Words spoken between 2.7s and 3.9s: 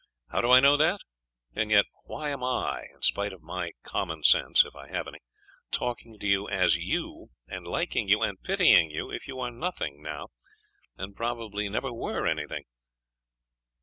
in spite of my